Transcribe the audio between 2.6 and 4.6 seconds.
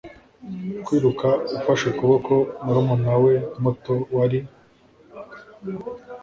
murumuna we muto wari